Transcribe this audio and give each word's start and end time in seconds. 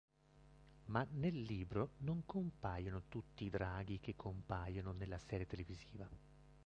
Ma 0.85 1.05
nel 1.11 1.39
libro 1.41 1.91
non 1.97 2.25
compaiono 2.25 3.03
tutti 3.07 3.45
i 3.45 3.51
draghi 3.51 3.99
che 3.99 4.15
compaiono 4.15 4.93
nella 4.93 5.19
serie 5.19 5.45
televisiva. 5.45 6.09